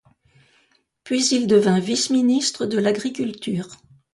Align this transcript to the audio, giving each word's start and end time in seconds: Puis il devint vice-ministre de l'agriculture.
Puis 1.03 1.27
il 1.27 1.45
devint 1.45 1.77
vice-ministre 1.77 2.65
de 2.65 2.79
l'agriculture. 2.79 3.67